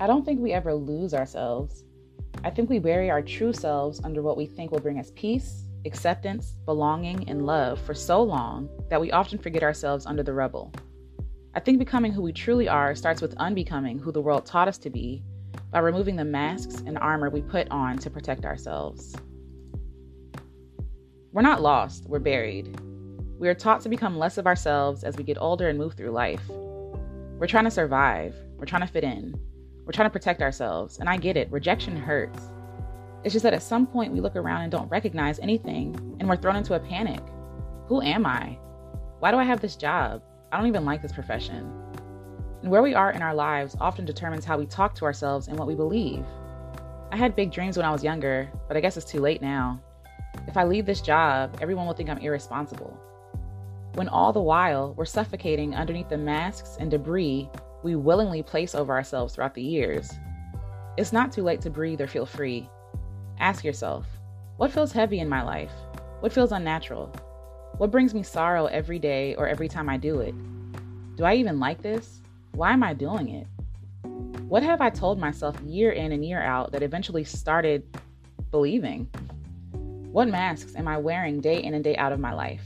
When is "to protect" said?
17.98-18.44, 30.10-30.42